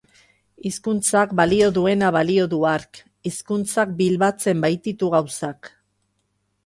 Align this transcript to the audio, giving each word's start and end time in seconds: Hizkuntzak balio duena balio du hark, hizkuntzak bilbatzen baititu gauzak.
Hizkuntzak 0.67 1.35
balio 1.39 1.67
duena 1.75 2.09
balio 2.15 2.47
du 2.53 2.61
hark, 2.69 3.01
hizkuntzak 3.31 3.93
bilbatzen 4.01 4.65
baititu 4.67 5.13
gauzak. 5.17 5.75